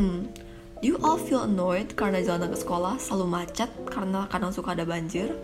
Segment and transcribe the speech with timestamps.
[0.00, 0.32] Hmm,
[0.80, 4.88] do you all feel annoyed karena jalan ke sekolah selalu macet karena kadang suka ada
[4.88, 5.36] banjir?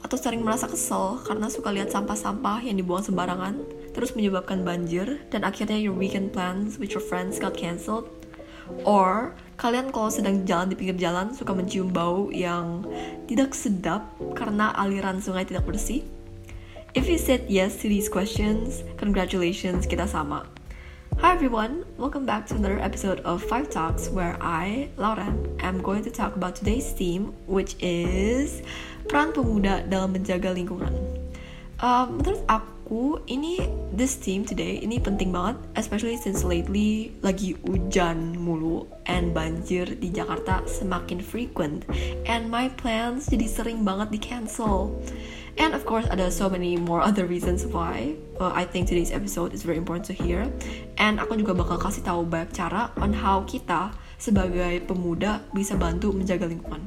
[0.00, 3.60] Atau sering merasa kesel karena suka lihat sampah-sampah yang dibuang sembarangan,
[3.92, 8.08] terus menyebabkan banjir, dan akhirnya your weekend plans with your friends got cancelled?
[8.88, 12.88] Or, kalian kalau sedang jalan di pinggir jalan suka mencium bau yang
[13.28, 16.00] tidak sedap karena aliran sungai tidak bersih?
[16.96, 20.48] If you said yes to these questions, congratulations, kita sama.
[21.18, 26.02] Hi everyone, welcome back to another episode of Five Talks where I, Lauren, am going
[26.04, 28.62] to talk about today's theme which is
[29.06, 30.90] peran pemuda dalam menjaga lingkungan.
[31.78, 33.62] Um, menurut aku ini
[33.94, 40.10] this theme today ini penting banget, especially since lately lagi hujan mulu and banjir di
[40.10, 41.86] Jakarta semakin frequent
[42.26, 44.98] and my plans jadi sering banget di cancel.
[45.54, 49.54] And of course, ada so many more other reasons why uh, I think today's episode
[49.54, 50.50] is very important to hear.
[50.98, 56.10] And aku juga bakal kasih tahu banyak cara on how kita sebagai pemuda bisa bantu
[56.10, 56.82] menjaga lingkungan.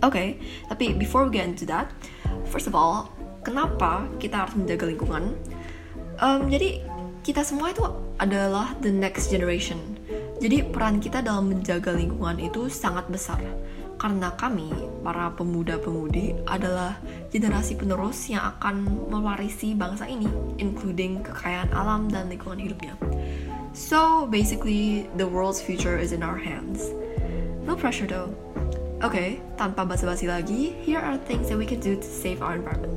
[0.00, 0.28] Oke, okay,
[0.70, 1.90] tapi before we get into that,
[2.48, 3.10] first of all,
[3.42, 5.34] kenapa kita harus menjaga lingkungan?
[6.22, 6.80] Um, jadi
[7.26, 7.84] kita semua itu
[8.16, 9.98] adalah the next generation.
[10.40, 13.44] Jadi peran kita dalam menjaga lingkungan itu sangat besar
[14.00, 14.72] karena kami,
[15.04, 16.96] para pemuda-pemudi, adalah
[17.28, 20.24] generasi penerus yang akan mewarisi bangsa ini,
[20.56, 22.96] including kekayaan alam dan lingkungan hidupnya.
[23.76, 26.88] So, basically, the world's future is in our hands.
[27.68, 28.32] No pressure though.
[29.04, 32.96] Okay, tanpa basa-basi lagi, here are things that we can do to save our environment.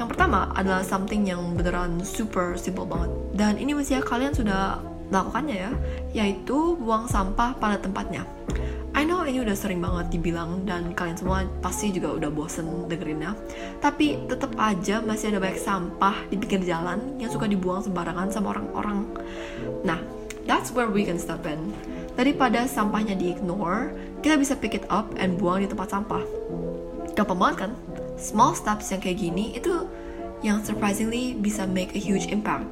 [0.00, 3.12] Yang pertama adalah something yang beneran super simple banget.
[3.36, 4.80] Dan ini mestinya kalian sudah
[5.12, 5.72] melakukannya ya,
[6.16, 8.24] yaitu buang sampah pada tempatnya.
[9.28, 13.36] Ini udah sering banget dibilang dan kalian semua pasti juga udah bosen dengerinnya.
[13.76, 18.56] Tapi tetap aja masih ada banyak sampah di pinggir jalan yang suka dibuang sembarangan sama
[18.56, 19.04] orang-orang.
[19.84, 20.00] Nah,
[20.48, 21.60] that's where we can step in.
[22.16, 23.92] Daripada sampahnya di-ignore,
[24.24, 26.24] kita bisa pick it up and buang di tempat sampah.
[27.12, 27.72] Gampang banget kan?
[28.16, 29.84] Small steps yang kayak gini itu
[30.40, 32.64] yang surprisingly bisa make a huge impact.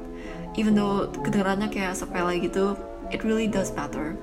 [0.57, 2.73] Even though kedengarannya kayak sepele gitu,
[3.11, 4.15] it really does matter.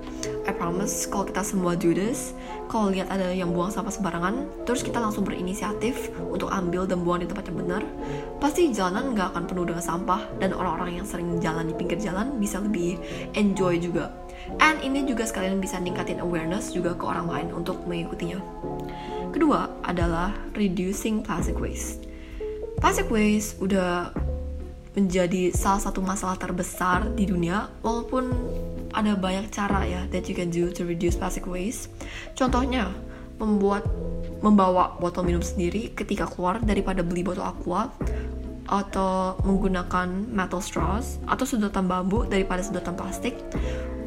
[0.45, 2.37] I promise kalau kita semua do this,
[2.69, 7.25] kalau lihat ada yang buang sampah sembarangan, terus kita langsung berinisiatif untuk ambil dan buang
[7.25, 7.83] di tempat yang benar,
[8.39, 12.37] pasti jalanan nggak akan penuh dengan sampah dan orang-orang yang sering jalan di pinggir jalan
[12.37, 13.01] bisa lebih
[13.33, 14.13] enjoy juga.
[14.61, 18.43] And ini juga sekalian bisa ningkatin awareness juga ke orang lain untuk mengikutinya.
[19.33, 22.05] Kedua adalah reducing plastic waste.
[22.79, 24.13] Plastic waste udah
[24.95, 28.31] menjadi salah satu masalah terbesar di dunia walaupun
[28.95, 31.91] ada banyak cara ya that you can do to reduce plastic waste.
[32.39, 32.95] Contohnya,
[33.43, 33.83] membuat
[34.39, 37.91] membawa botol minum sendiri ketika keluar daripada beli botol aqua
[38.71, 43.37] atau menggunakan metal straws atau sedotan bambu daripada sedotan plastik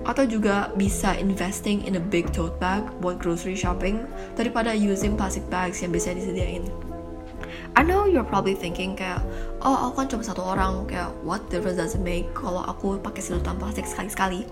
[0.08, 4.08] atau juga bisa investing in a big tote bag buat grocery shopping
[4.40, 6.87] daripada using plastic bags yang bisa disediain.
[7.76, 9.22] I know you're probably thinking kayak,
[9.62, 13.20] oh aku kan cuma satu orang, kayak what difference does it make kalau aku pakai
[13.20, 14.48] sedotan plastik sekali-sekali?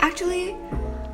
[0.00, 0.56] Actually,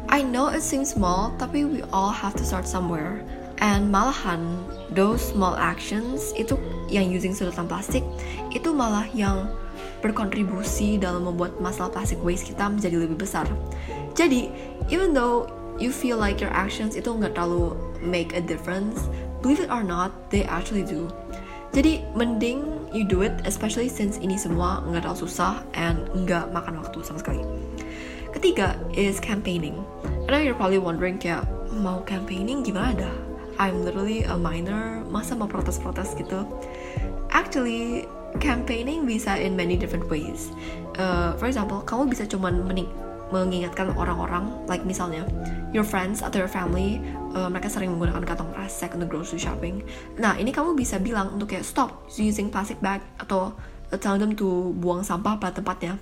[0.06, 3.24] I know it seems small, tapi we all have to start somewhere.
[3.58, 4.62] And malahan,
[4.92, 6.60] those small actions itu
[6.92, 8.04] yang using sedotan plastik,
[8.52, 9.48] itu malah yang
[10.04, 13.48] berkontribusi dalam membuat masalah plastic waste kita menjadi lebih besar.
[14.14, 14.52] Jadi,
[14.92, 19.08] even though you feel like your actions itu nggak terlalu make a difference,
[19.46, 21.06] believe it or not, they actually do.
[21.70, 26.82] Jadi mending you do it, especially since ini semua nggak terlalu susah and nggak makan
[26.82, 27.46] waktu sama sekali.
[28.34, 29.78] Ketiga is campaigning.
[30.26, 31.46] I know you're probably wondering kayak
[31.78, 33.14] mau campaigning gimana dah?
[33.62, 36.42] I'm literally a minor, masa mau protes-protes gitu?
[37.30, 38.10] Actually,
[38.42, 40.50] campaigning bisa in many different ways.
[40.98, 42.90] Uh, for example, kamu bisa cuman menik
[43.34, 45.26] mengingatkan orang-orang, like misalnya
[45.74, 47.02] your friends atau your family,
[47.34, 49.82] uh, mereka sering menggunakan kantong kresek untuk grocery shopping.
[50.18, 53.54] Nah, ini kamu bisa bilang untuk kayak stop using plastic bag atau
[53.90, 55.98] uh, tell them to buang sampah pada tempatnya.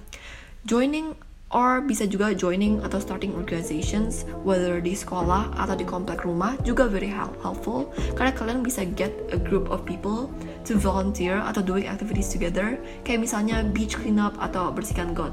[0.65, 1.17] Joining
[1.55, 6.91] or bisa juga joining atau starting organizations whether di sekolah atau di komplek rumah juga
[6.91, 10.27] very helpful karena kalian bisa get a group of people
[10.67, 12.75] to volunteer atau doing activities together
[13.07, 15.31] kayak misalnya beach cleanup atau bersihkan got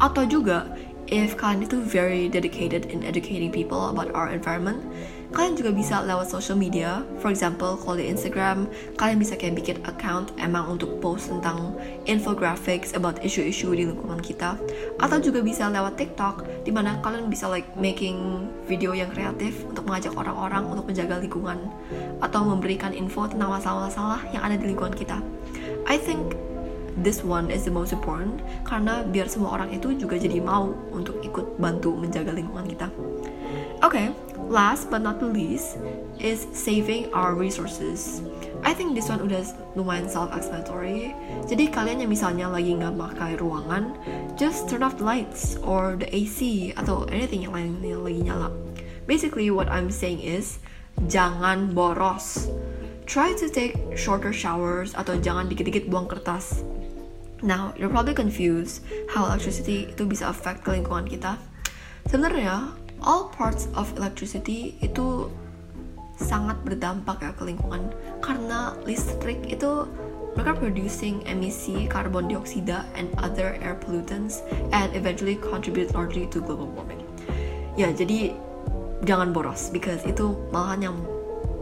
[0.00, 0.70] atau juga
[1.10, 4.78] if kalian itu very dedicated in educating people about our environment,
[5.34, 7.02] kalian juga bisa lewat social media.
[7.18, 11.74] For example, kalau di Instagram, kalian bisa kayak bikin account emang untuk post tentang
[12.06, 14.54] infographics about isu-isu di lingkungan kita.
[15.02, 19.86] Atau juga bisa lewat TikTok, di mana kalian bisa like making video yang kreatif untuk
[19.86, 21.58] mengajak orang-orang untuk menjaga lingkungan
[22.22, 25.18] atau memberikan info tentang masalah-masalah yang ada di lingkungan kita.
[25.90, 26.38] I think
[26.98, 31.22] this one is the most important karena biar semua orang itu juga jadi mau untuk
[31.22, 32.88] ikut bantu menjaga lingkungan kita.
[33.80, 34.06] Oke, okay,
[34.52, 35.80] last but not least
[36.20, 38.20] is saving our resources.
[38.60, 39.40] I think this one udah
[39.72, 41.16] lumayan self-explanatory.
[41.48, 43.96] Jadi kalian yang misalnya lagi nggak pakai ruangan,
[44.36, 48.48] just turn off the lights or the AC atau anything yang lain yang lagi nyala.
[49.08, 50.60] Basically what I'm saying is
[51.08, 52.52] jangan boros
[53.10, 56.62] try to take shorter showers atau jangan dikit-dikit buang kertas.
[57.40, 61.40] Now, you're probably confused how electricity itu bisa affect ke lingkungan kita.
[62.08, 65.32] Sebenarnya, all parts of electricity itu
[66.20, 67.88] sangat berdampak ya ke lingkungan
[68.20, 69.88] karena listrik itu
[70.36, 76.68] mereka producing emisi karbon dioksida and other air pollutants and eventually contribute largely to global
[76.70, 77.00] warming.
[77.74, 78.36] Ya, jadi
[79.08, 80.96] jangan boros because itu malahan yang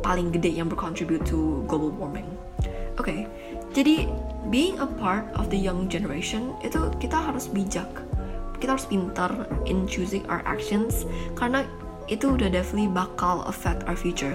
[0.03, 2.27] paling gede yang bercontribute to global warming.
[2.99, 3.21] Oke, okay,
[3.71, 4.11] jadi
[4.51, 7.87] being a part of the young generation itu kita harus bijak,
[8.59, 9.31] kita harus pintar
[9.71, 11.07] in choosing our actions
[11.39, 11.63] karena
[12.11, 14.35] itu udah definitely bakal affect our future.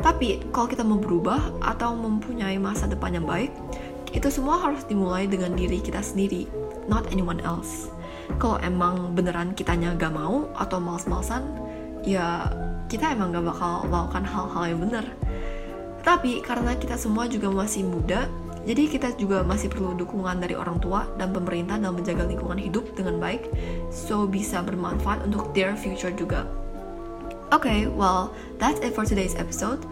[0.00, 3.52] Tapi kalau kita mau berubah atau mempunyai masa depan yang baik,
[4.16, 6.48] itu semua harus dimulai dengan diri kita sendiri,
[6.88, 7.92] not anyone else.
[8.40, 11.44] Kalau emang beneran kitanya gak mau atau males-malesan,
[12.08, 12.48] ya
[12.88, 15.04] kita emang gak bakal melakukan hal-hal yang benar.
[16.02, 18.26] Tapi karena kita semua juga masih muda,
[18.62, 22.86] jadi kita juga masih perlu dukungan dari orang tua dan pemerintah dalam menjaga lingkungan hidup
[22.94, 23.50] dengan baik,
[23.90, 26.46] so bisa bermanfaat untuk their future juga.
[27.52, 29.82] Okay, well, that's it for today's episode.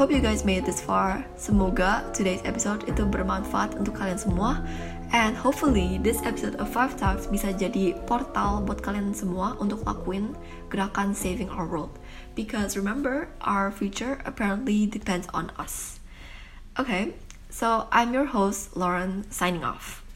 [0.00, 1.20] Hope you guys made it this far.
[1.36, 4.64] Semoga today's episode itu bermanfaat untuk kalian semua.
[5.10, 10.38] And hopefully this episode of Five Talks bisa jadi portal buat kalian semua untuk lakuin
[10.70, 11.98] gerakan saving our world.
[12.38, 15.98] Because remember, our future apparently depends on us.
[16.78, 17.18] Okay,
[17.50, 20.06] so I'm your host, Lauren, signing off.